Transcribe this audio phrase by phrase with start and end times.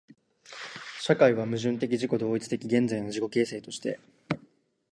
[0.99, 3.99] 社会は矛盾的自己同一的現在の自己形成として、